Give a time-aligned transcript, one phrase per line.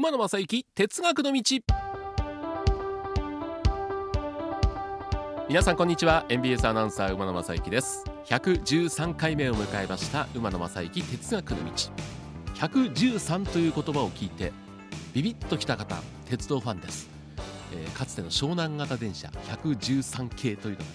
[0.00, 1.42] 馬野正幸哲学の道。
[5.46, 6.24] 皆さんこんにちは。
[6.30, 8.06] NBS アナウンサー馬野正幸です。
[8.24, 11.72] 113回目を迎えました馬野正幸哲学の道。
[12.54, 14.54] 113という言葉を聞いて
[15.12, 17.10] ビビッときた方鉄道ファンです、
[17.74, 20.90] えー、かつての湘南型電車113系というのがね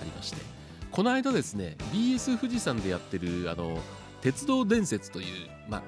[0.00, 0.36] ありまして。
[0.92, 3.80] この間ですね BS 富士山でやってるあの
[4.24, 5.26] 鉄道伝説という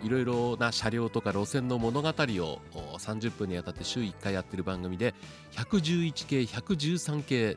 [0.03, 5.15] いろいろな車両とか路線の物語を30分にあたって週1回やってる番組で
[5.53, 7.57] 111系113系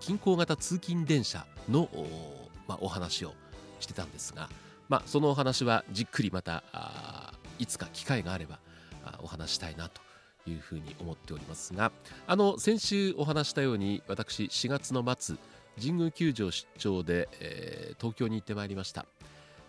[0.00, 1.88] 近郊型通勤電車の
[2.66, 3.32] まあ、お話を
[3.80, 4.50] してたんですが、
[4.90, 6.62] まあ、そのお話はじっくりまた
[7.58, 8.58] いつか機会があれば
[9.20, 10.02] お話したいなと
[10.46, 11.90] いうふうに思っておりますが
[12.26, 15.36] あの先週お話したように私4月の末
[15.80, 19.06] 神宮球場出張で、えー、東京に行ってまいりました、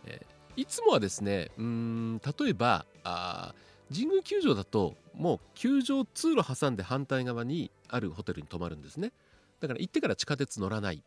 [0.06, 3.54] えー、いつもはですねうん例えばあ
[3.94, 9.12] 神宮球場だともう球場通路挟んで反対側にあるホテルに泊まるんですね。
[9.60, 11.04] だから行ってから地下鉄乗らない。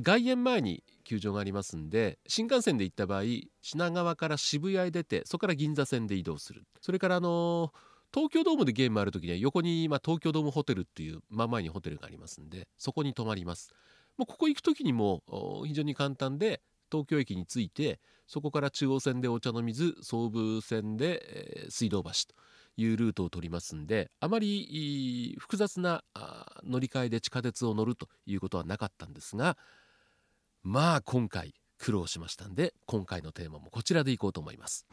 [0.00, 3.22] 外苑前に球場がありますんで新幹線で行った場合
[3.60, 6.64] 品川から渋谷へ出てそこから銀座線で移動する。
[6.80, 7.72] それからあの
[8.12, 13.72] 東京ドームでゲームある時には横に、ま、東京ドームホテルっていう真前にホテルがありますんでそこに泊まります。
[14.18, 15.22] もうここ行く時にも
[15.66, 16.60] 非常に簡単で
[16.92, 22.34] 東京駅に着いてそこから中央線でお茶の水総武線で、えー、水道橋と
[22.76, 26.04] いうルートを取りますんであまり複雑な
[26.64, 29.56] 乗り換えで地下鉄を乗るということはなかったんですが
[30.62, 34.86] まあ今回苦労しましたんで今回のテーマもこちらでいこうと思います。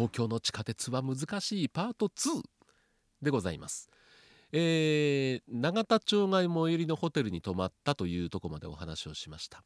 [0.00, 2.42] 東京の地下鉄は難しいパート2
[3.20, 3.90] でございます。
[4.52, 9.62] えー、永田町が最寄りのホテルに泊まったというところまでお話をしました。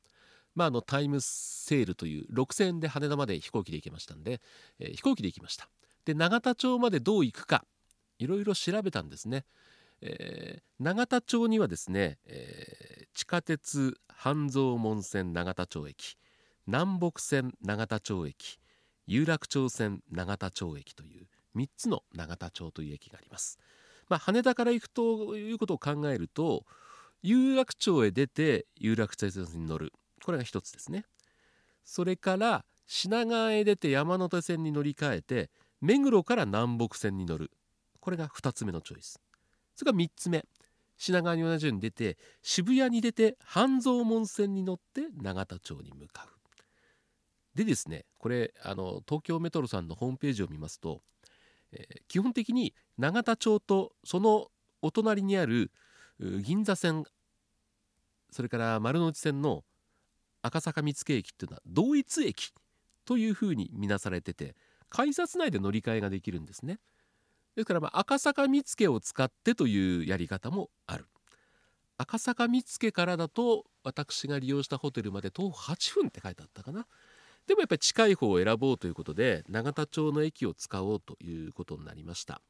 [0.55, 4.41] まあ、あのタイムセールという6000円で羽田まで飛行機で行けましたんで、
[4.79, 5.69] えー、飛行機で行きました。
[6.05, 7.65] で永田町までどう行くか
[8.19, 9.45] いろいろ調べたんですね、
[10.01, 16.17] えー、永田町にはですね、えー、地下鉄半蔵門線永田町駅
[16.67, 18.59] 南北線永田町駅
[19.07, 23.59] 有楽町線永田町駅という3つの永田町という駅があります、
[24.09, 26.65] まあ、羽田から行くということを考えると
[27.23, 29.93] 有楽町へ出て有楽町線に乗る。
[30.23, 31.05] これが一つですね。
[31.85, 35.51] それから品川へ出て山手線に乗り換えて
[35.81, 37.51] 目黒から南北線に乗る。
[38.01, 39.21] これが2つ目のチョイス。
[39.75, 40.45] それから3つ目。
[40.97, 47.57] 品川に同じように出て渋谷に出て半蔵門線に乗って永田町に向かう。
[47.57, 51.03] でですねこれあの東京メトロさんのホームページを見ますと、
[51.75, 54.49] え、基本的に永田町とその
[54.83, 55.71] お隣にある
[56.21, 57.05] 銀座線
[58.31, 59.65] それから丸の内線の
[60.43, 62.53] 赤坂見附駅っていうのは同一駅
[63.05, 64.57] というふうに見なされてて
[64.89, 66.79] 改札内で乗り換えができるんですね。
[67.57, 71.07] ですからまあ赤坂見附を使ってというやり方もある。
[71.97, 76.87] 赤坂見附からだと私が利用したホテルまで徒歩8分って書いてあったかな。
[77.47, 82.41] でもやっぱり近い方を選ぼうということで永田町の駅を使おうということになりました、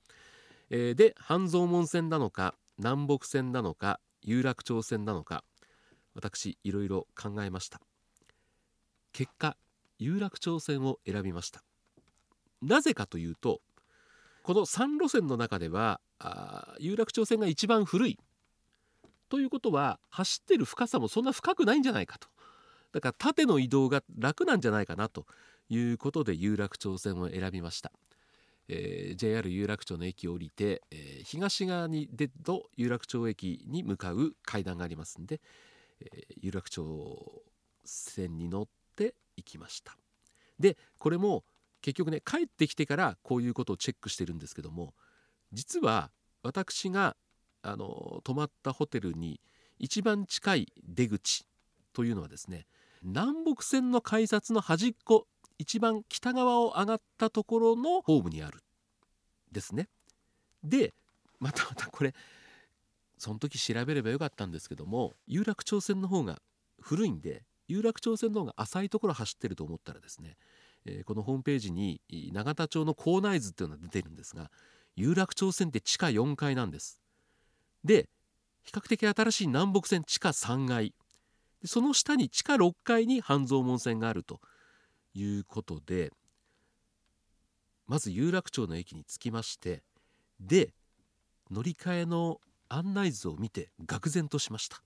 [0.71, 5.44] えー、で半蔵門線なのか南北線なのか有楽町線なのか
[6.15, 7.81] 私いろいろ考えました。
[9.12, 9.56] 結果
[9.99, 11.62] 有楽町線を選びました。
[12.62, 13.61] なぜかというと
[14.43, 18.19] この3路線の中ではあ有楽町線が一番古い。
[19.28, 22.28] ということは走ってる深さもそんな深くないんじゃないかと。
[22.94, 25.27] だから縦の移動が楽なんじゃないかなと
[25.69, 27.91] いうことで有楽町線を選びました、
[28.69, 35.41] えー、JR 有楽町の駅を降りて、えー、東側に出ると有楽町駅に向かう階段がありますんで、
[36.00, 37.43] え有楽町
[37.84, 39.97] 線に乗って行きました。
[40.61, 41.43] でこれも
[41.82, 44.94] 結局ね帰ってきてからこういうことをチェックしてるんですけども
[45.53, 46.12] 実は
[46.44, 47.17] 私が
[47.62, 49.40] あの泊まったホテルに
[49.81, 51.44] 一番近い出口
[51.93, 52.67] というのはですね
[53.05, 55.27] 南北線の改札の端っこ
[55.59, 58.62] 一番北側を上がったところのホームにある。
[59.53, 59.89] ですね。
[60.65, 60.93] で
[61.39, 62.15] またまたこれ
[63.19, 66.41] その時調べればよかったんですけども有楽町線の方が
[66.81, 70.37] 古いんで有楽町線の方が浅いところ走ってると思ったらですね、
[70.87, 72.00] えー、このホームページに
[72.33, 74.50] 永田町の構内図っていうのが出てるんですが
[74.97, 77.00] 有楽町線って地下4階なんです。
[77.85, 78.09] で
[78.62, 80.95] 比較的新しい南北線地下3階。
[81.64, 84.40] その下に地下6階に半蔵門線があると
[85.14, 86.11] いうことで
[87.87, 89.82] まず有楽町の駅に着きまして
[90.40, 90.75] で
[91.50, 94.82] 乗り換えの案内図を見て愕然としました。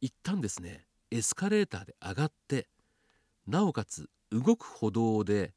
[0.00, 2.68] 一旦ですねエスカレーターで上がって
[3.46, 5.52] なおかつ動く歩道で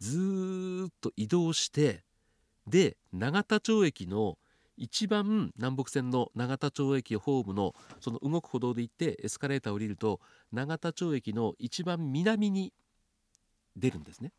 [0.00, 2.04] ずーっと移動して
[2.66, 4.38] で永田町駅の
[4.78, 10.20] 一番南北線の永田町駅ホームのその動く歩道で行ってエスカレーターを降りると
[10.52, 12.72] 永田町駅の一番南に
[13.76, 14.32] 出るんですね。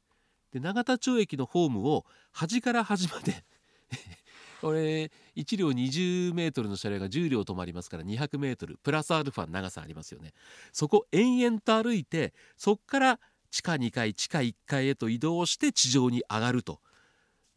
[0.52, 3.44] で永田町駅のホームを端から端まで
[4.62, 10.34] これ1両20メートルの車両が10両止まりますから200メートルプラスアルファ長さありますよね
[10.74, 13.20] そこ延々と歩いてそこから
[13.52, 16.82] 地下2階地下1階へと移動して地上に上がると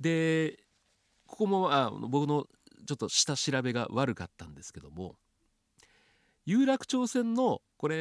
[0.01, 0.59] で
[1.27, 2.47] ここもあ僕の
[2.93, 5.17] ちょっと下調べが悪かったんですけども
[6.45, 7.95] 有楽町線のこれ、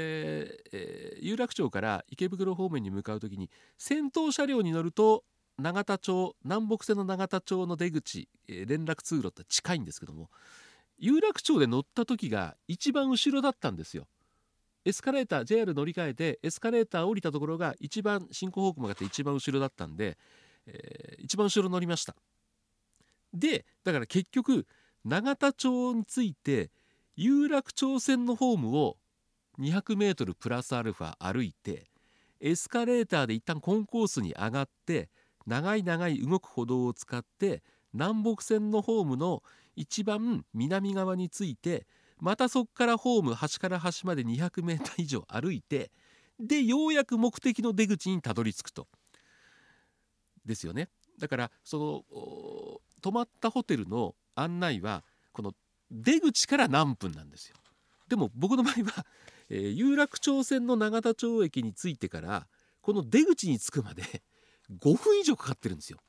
[0.73, 5.23] えー、有楽町から池袋方面に向かう時に先頭車両に乗ると
[5.59, 10.29] 永田町南北線の永田町の出口、えー、連絡通路って近いんですけども
[10.97, 14.07] 有楽町で乗った時が一番後ろだったんですよ。
[14.83, 20.17] エスカレーター JR 乗り換えてエスカレーター降りたところが一番進行方向があって一番後ろだったんで、
[20.65, 22.15] えー、一番後ろ乗りました。
[23.33, 24.67] でだから結局
[25.05, 26.69] 永田町について
[27.15, 28.97] 有楽町線のホームを
[29.59, 31.87] 200m プラスアルファ歩いて
[32.39, 35.09] エスカレーターで一旦コンコースに上がって
[35.45, 37.63] 長い長い動く歩道を使って
[37.93, 39.43] 南北線のホームの
[39.75, 41.85] 一番南側について
[42.19, 45.91] またそこからホーム端から端まで 200m 以上歩いて
[46.39, 48.87] でようやく目的の出口にたどり着くと。
[50.45, 50.89] ですよね。
[51.19, 55.53] だからその泊まったホテルの案内はこの
[55.89, 57.55] 出口から何分なんですよ。
[58.07, 59.05] でも僕の場合は、
[59.49, 62.47] えー、有楽町線の永田町駅に着いてから
[62.81, 64.03] この出口に着くまで
[64.79, 65.99] 5分以上かかってるんですよ。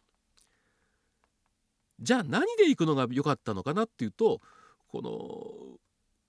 [2.00, 4.40] じゃあ何で行くのが良かったのかなっていうと
[4.88, 5.78] この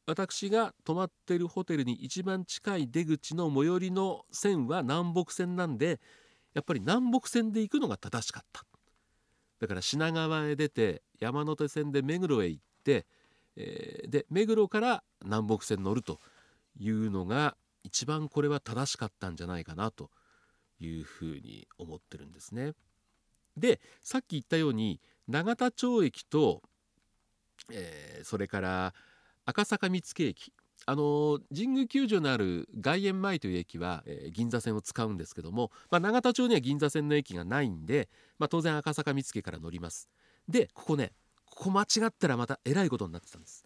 [0.05, 5.99] 私が泊まってるホテルに一番近い出口の最寄りの線は南北線なんで
[6.53, 8.63] やっぱり南北線で行くのが正しかった。
[9.63, 13.05] だから品川へ出て山手線で目黒へ行って、
[13.55, 16.19] えー、で目黒から南北線に乗ると
[16.77, 20.09] いうのが一番これは正しかったんじゃないかなと
[20.81, 22.73] いうふうに思ってるんですね。
[23.55, 24.99] でさっき言ったように
[25.29, 26.61] 永田町駅と、
[27.71, 28.93] えー、それから
[29.45, 30.51] 赤坂見附駅
[30.85, 40.09] あの神宮球場のある外苑前という駅は、えー、銀座線を使うんですけども、まあ、永田町には銀座線の駅がないんで、まあ、当然赤坂見附から乗ります。
[40.47, 41.13] でここね
[41.45, 43.63] ここ間違ったらまたえらいことになってたんです。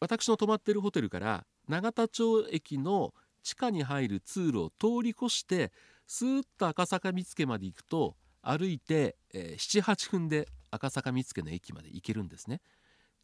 [0.00, 3.12] 私の泊まってるホテルから永田町駅の
[3.42, 5.72] 地下に入る通路を通り越して
[6.06, 12.60] スーッと赤坂見附まで行くと歩いて、えー、78分で赤坂見附の駅まで行けるんですね。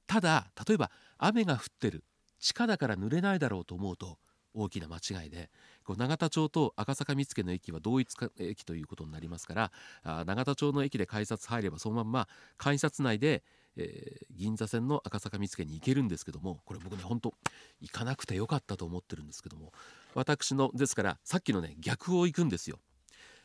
[0.06, 2.04] ただ例えば雨が降ってる。
[2.38, 4.18] 地下だから濡れないだろうと思うと
[4.56, 5.50] 大きな間違いで
[5.84, 9.72] こう永田町と赤坂見附の駅は同一駅ということになりますから
[10.02, 13.42] あ永田町の駅で改札入ればそのまんま改札内で、
[13.76, 17.34] えー、銀座線の赤坂見附に行けるんですけどもこれ僕ねほんと
[17.80, 19.72] 行かなくてよかったと思ってるんですけども
[20.14, 22.78] 私のですからさっきのね逆を行くんですよ。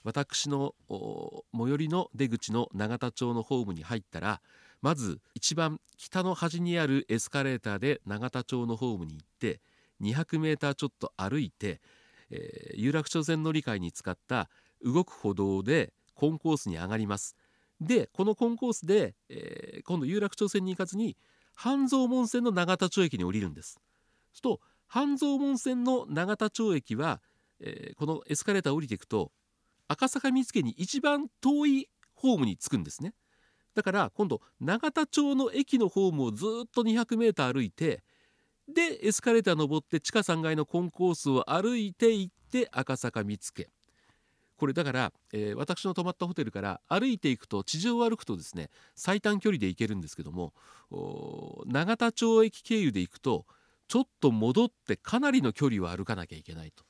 [0.04, 0.74] 私の
[1.54, 4.42] 最寄りの出口の永田町のホームに入ったら
[4.82, 9.62] まず一番北の端にあるエスカレーターで永田町のホームに行って
[10.02, 11.80] 200メーターちょっと歩いて、
[12.32, 14.50] えー、有楽町線乗り換えに使った
[14.84, 17.36] 動く歩道でコンコースに上がります。
[17.80, 21.18] でこのコンコースで、えー、今度有楽町線に行かずに
[21.54, 23.80] 半蔵門線の永田町駅に降りるんです。
[24.34, 27.22] すと半蔵門線の永田町駅は、
[27.60, 29.32] えー、このエスカレーター降りていくと
[29.88, 33.14] 赤坂見附に一番遠いホームに着くんですね。
[33.76, 38.04] だから今度永田町の駅のホームをずっと 200m 歩いて
[38.68, 43.68] でエスカレーター登って地下3階のコンコースを歩いて行って赤坂見附。
[44.62, 50.54] これだから、えー、私の泊まったホテルから歩いていくと地上を歩くとですね最短距離で行けるんですけども
[51.66, 53.48] 永田町駅経由で行くと
[53.88, 56.84] ちょっと戻ってかなりの距離を歩かなきゃいけないと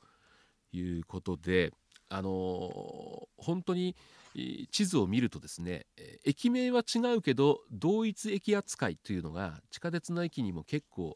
[0.76, 1.72] いうことで
[2.10, 3.96] あのー、本当に
[4.34, 5.86] 地図を見るとですね
[6.24, 11.14] 駅名は違うけど同一駅扱いというのが地下鉄の駅にも結構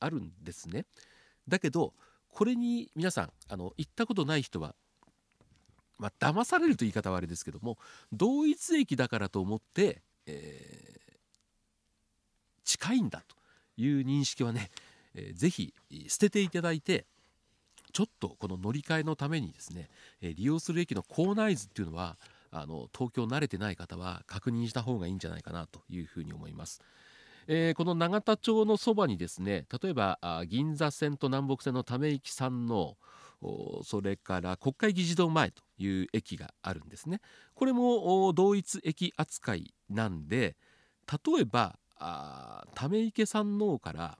[0.00, 0.86] あるんですね。
[1.48, 1.92] だけど
[2.30, 4.74] これに皆さんあの行ったことない人は
[5.98, 7.78] まあ騙されるという言い方はあれですけども
[8.12, 11.14] 同一駅だからと思って、えー、
[12.64, 13.36] 近いんだと
[13.76, 14.70] いう認識はね、
[15.14, 15.74] えー、ぜひ
[16.08, 17.06] 捨てていただいて
[17.92, 19.88] ちょっとこの乗り換えのためにですね、
[20.20, 22.16] え、利用する駅の構内図っていうのは
[22.54, 26.80] あの東京慣れてない方は確認した方がいいんじゃないかなというふうに思います。
[27.46, 30.18] えー、この永田町のそばにですね例えば
[30.48, 32.96] 銀座線と南北線のため池さんの
[33.82, 37.20] それから国会議事堂前という駅があるんですね
[37.54, 40.56] これも同一駅扱いなんで
[41.10, 41.78] 例えば
[42.74, 44.18] ため池山王から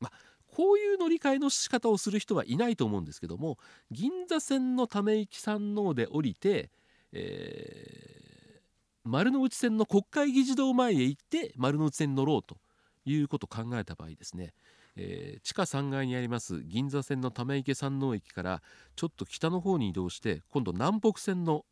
[0.00, 0.10] ま
[0.54, 3.58] こういう乗り換えの仕方をする人はいないと思うんですけども
[3.90, 6.70] 銀座線のため池山王で降りて、
[7.12, 8.60] えー、
[9.04, 12.56] 丸の内線の国会議事堂前へ行って丸の内線に乗ろうと
[13.04, 14.54] いうことを考えた場合ですね
[14.96, 18.62] えー、地下3階にあります銀座線の溜池山王駅から
[18.94, 21.64] ちょっと北の方に移動して今度南北線の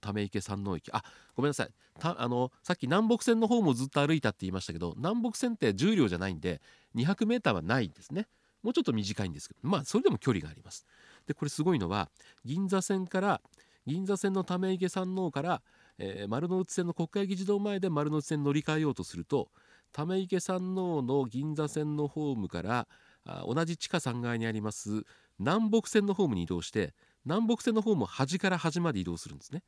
[0.00, 1.02] 溜池山王駅あ
[1.34, 1.68] ごめんなさい。
[2.00, 6.60] あのさっき南北線の方もずっと歩いたって言いましたけど南北線って重量じゃないんで
[6.94, 8.28] 200m はないんですね。
[8.62, 10.86] もうちょっと短いんですけどまあそれでも距離があります。
[11.26, 12.10] でこれすごいのは
[12.44, 13.40] 銀座線から
[13.86, 15.62] 銀座線の溜池山王から、
[15.98, 19.48] えー、丸の内線の国会議事堂前で丸の内線に乗り換えようとすると
[19.92, 22.88] ため池山王の銀座線のホームから
[23.24, 25.04] あ同じ地下3階にあります
[25.38, 29.62] 南北線のホームに移動して南北線のホームを端から端まで移動するんですね。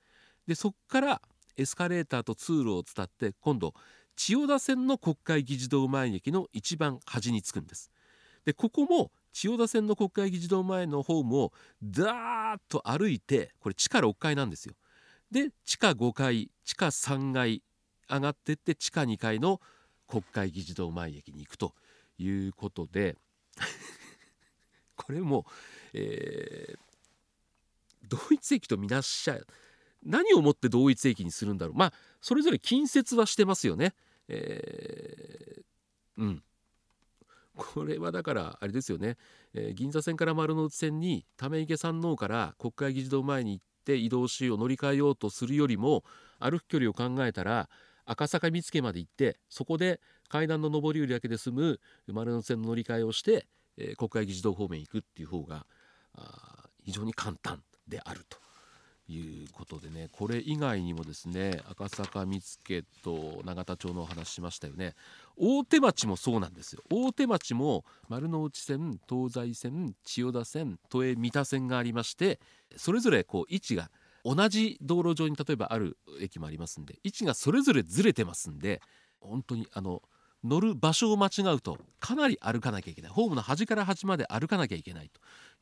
[0.46, 1.22] でそこから
[1.56, 3.74] エスカレーターと通路を伝って今度
[4.16, 7.90] 千代田線の国会議事堂前駅の一番端に着くんです。
[8.44, 14.74] でここも千代田線の国会議事堂前のホームをダーッと歩いてこれ地下6階なんですよ。
[15.30, 17.60] で地下5階地下3階
[18.08, 19.60] 上がってって地下2階の
[20.06, 21.74] 国会議事堂前駅に行くと
[22.16, 23.16] いうことで
[24.94, 25.44] これも、
[25.92, 29.40] えー、同一駅とみなしちゃ
[30.04, 33.94] 何をもって同一駅にするんだろうまあそれぞれ近接はしてますよね。
[34.28, 36.44] えー、うん
[37.56, 39.16] これはだからあれですよね、
[39.54, 46.04] えー、銀座線から丸の内線にため池山王から国会議事堂前に行って移動しを乗り換えようとするよりも
[46.40, 47.68] 歩く距離を考えたら
[48.06, 53.46] 赤坂見附まで行ってそこで階段の上り下りだけで済む丸の内線の乗り換えをして、
[53.76, 55.66] えー、国会議事堂方面行くっていう方が
[56.82, 58.43] 非常に簡単であると。
[59.08, 64.94] いうことでねこれ以外にもですね赤坂見附と永田町のお話しましたよね。
[65.36, 66.82] 大手町もそうなんですよ。
[66.90, 72.40] 大手町も丸の内線東西線千代田線都営三田線がありまして
[72.76, 73.90] それぞれこう位置が
[74.24, 78.80] 同じ道路上に例えばある駅もありますんで位置がそれぞれずれてますんで
[79.20, 80.02] 本当にあの
[80.44, 83.10] 乗る場所を間違うとかなり歩かなきゃいけない。
[83.10, 85.10] ホームの端から端まで歩かなきゃいけない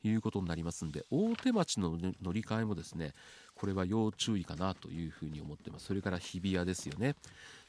[0.01, 3.13] ということになりますんで大手町の乗り換えもですね
[3.55, 5.85] これは要注意かなというふうに思ってます。
[5.85, 7.15] それから日比谷ですよね。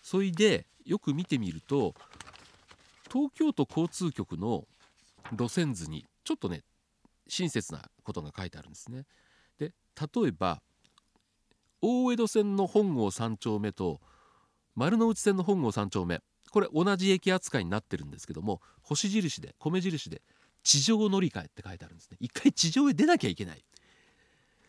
[0.03, 1.95] それでよく見てみると
[3.13, 4.67] 東京都交通局の
[5.33, 6.63] 路線図にちょっとね
[7.29, 9.05] 親切なことが書いてあるんですね。
[9.59, 10.61] で例えば
[11.81, 14.01] 大江戸線の本郷3丁目と
[14.75, 16.21] 丸の内線の本郷3丁目。
[16.55, 20.23] これ同じ駅扱いになってるんですけども星印で米印で
[20.63, 22.17] 地上乗り換えって書いてあるんですね。
[22.21, 23.65] 一回地上へ出なきゃいけない。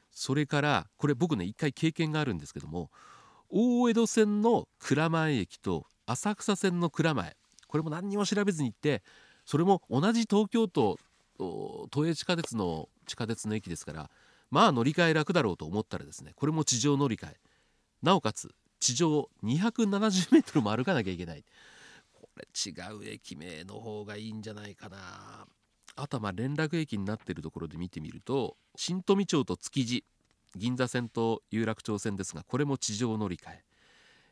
[0.09, 2.89] それからこれ僕ね一回経験があるんですけども
[3.49, 7.37] 大江戸線の蔵前駅と浅草線の蔵前
[7.67, 9.03] これも何にも調べずに行って
[9.45, 10.97] それも同じ東京都
[11.37, 14.09] 都営地下鉄の地下鉄の駅ですから
[14.49, 17.37] まあ乗り換え楽だろうと思ったらですねこれも地上乗り換え。
[18.01, 18.49] なおかつ
[18.79, 21.43] 地上270メートルも歩かなきゃいけない。
[22.37, 25.47] れ違う駅名の方がいいんじゃないかな。
[25.95, 30.03] あとはまあ連絡駅になってるところで見てみると新富町と築地
[30.55, 33.63] 銀座線と有楽町線ですがこれも地上乗り換え。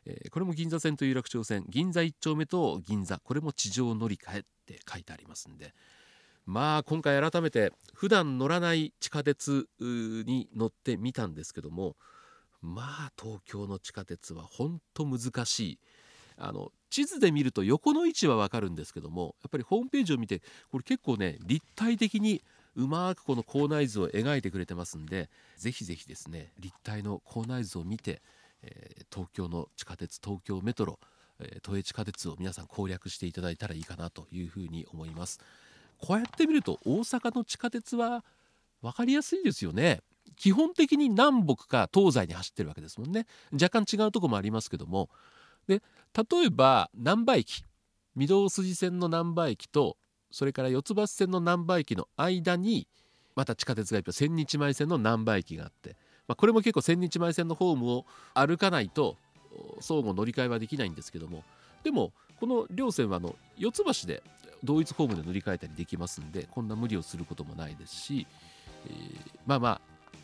[0.06, 5.74] えー、これも銀座線と有楽町線銀座1丁目と銀座これも地上乗り換えって書いてありますんで。
[6.46, 11.96] まあ今回改めて普段乗らない地下鉄に乗ってみたんですけども
[12.62, 15.80] まあ東京の地下鉄は本当難しい。
[16.36, 22.44] あの地図で見ると横の位置はわかるんですけどもやっぱりホームページを見てこれ結構ね立体的に
[22.76, 28.22] うまくこの構内図を描いてくれてますんでぜひぜひですね立体の構内図を見て、
[28.62, 31.00] えー、東京の地下鉄東京メトロ、
[31.40, 35.40] えー、都営地下鉄を皆さん攻略していただいたらいいかなというふうに思います。
[35.98, 38.24] こうやって見ると大阪の地下鉄は
[38.84, 40.02] 分かりやすいですよね。
[40.36, 43.26] 基本的に南北か東西に走ってるわけですもんね。
[43.52, 45.10] 若干違うとこもありますけども。
[45.68, 45.82] で
[46.14, 47.64] 例えば難波駅
[48.18, 49.98] 御堂筋線の難波駅と
[50.32, 52.88] それから四ツ橋線の難波駅の間に
[53.36, 55.96] また地下鉄がいっぱい千日前線の難波駅があって、
[56.28, 59.18] まあ、これも結構千日前線のホームを歩かないと
[59.80, 61.44] 相互乗り換えはできないんですけども
[61.84, 64.24] でもこの両線はあの四ツ橋で
[64.64, 68.28] 同一ホームで乗り換えたりできますんでこんな無理をすることもないですし、
[68.88, 69.82] えー、まあまあ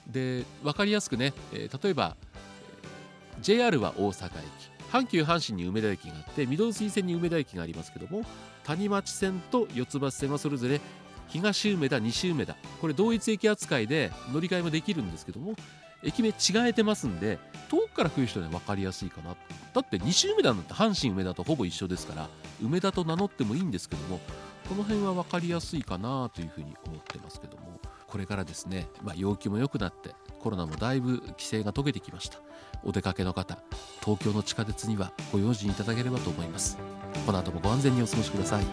[0.08, 2.16] で分かりやすくね、えー、例えば
[3.42, 4.79] JR は大阪駅。
[4.92, 8.24] 阪急阪神に梅田駅があって御堂筋線に梅田駅がありますけども
[8.64, 10.82] 谷町線と四ツ橋線はそれぞれ
[11.28, 12.56] 東梅田西梅田。
[12.82, 15.54] これ同一駅扱いで乗り換えもできるんですけども
[16.04, 16.34] 駅名違
[16.70, 19.36] えてますんで遠くから来る人には分かりやすいかな
[19.74, 22.30] だって西梅田なんて阪神梅田とほぼ一緒ですから
[22.64, 24.20] 梅田と名乗ってもいいんですけども
[24.68, 32.40] この辺は分かりやすいかなというふうに思ってますけどもこれからですね、まあ、陽気も良くなってコロナもだいぶ規制が解けてきました。
[32.84, 33.58] お出かけの方
[34.04, 36.78] 東京の地下鉄にはご用心いただければと思います。
[37.26, 38.64] この後もご安全にお過ごしください。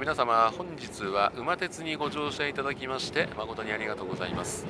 [0.00, 4.66] 皆様本日は馬鉄にご乗車いただきまして誠にありがとうございます。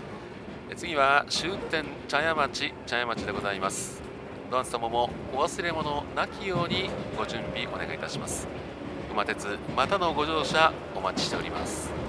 [0.77, 4.14] 次は終点茶屋町茶屋町でございます。
[4.51, 8.47] ダンス様もお忘れ物なきようにご準備お願いいたします。
[9.11, 12.04] 馬鉄またのご乗車お待ちしております。